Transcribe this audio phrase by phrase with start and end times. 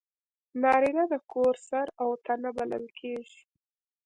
[0.61, 3.41] نارینه د کور سر او تنه بلل کېږي.